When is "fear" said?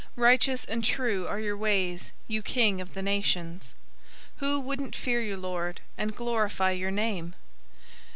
4.95-5.21